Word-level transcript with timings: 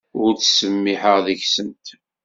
Ur 0.21 0.31
ttsemmiḥeɣ 0.35 1.17
deg-sent. 1.25 1.85